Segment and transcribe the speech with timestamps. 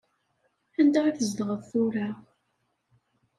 [0.79, 2.09] Anda i tzedɣeḍ tura?